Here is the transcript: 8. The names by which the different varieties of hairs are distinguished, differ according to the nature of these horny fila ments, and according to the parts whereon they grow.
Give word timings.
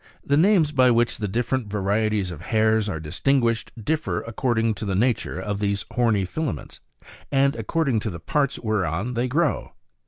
8. 0.23 0.29
The 0.29 0.37
names 0.37 0.71
by 0.71 0.89
which 0.89 1.19
the 1.19 1.27
different 1.27 1.67
varieties 1.67 2.31
of 2.31 2.41
hairs 2.41 2.89
are 2.89 2.99
distinguished, 2.99 3.71
differ 3.85 4.21
according 4.21 4.73
to 4.73 4.85
the 4.85 4.95
nature 4.95 5.39
of 5.39 5.59
these 5.59 5.85
horny 5.91 6.25
fila 6.25 6.53
ments, 6.53 6.79
and 7.31 7.55
according 7.55 7.99
to 7.99 8.09
the 8.09 8.19
parts 8.19 8.57
whereon 8.57 9.13
they 9.13 9.27
grow. 9.27 9.73